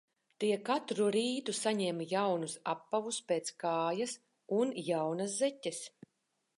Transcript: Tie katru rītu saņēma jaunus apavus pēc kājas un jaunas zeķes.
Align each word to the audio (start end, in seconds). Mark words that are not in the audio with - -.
Tie 0.43 0.55
katru 0.69 1.09
rītu 1.15 1.55
saņēma 1.57 2.07
jaunus 2.15 2.57
apavus 2.75 3.21
pēc 3.31 3.55
kājas 3.67 4.19
un 4.63 4.77
jaunas 4.91 5.41
zeķes. 5.45 5.89